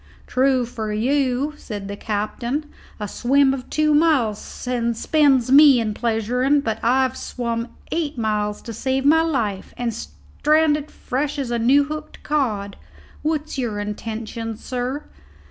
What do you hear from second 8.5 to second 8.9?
to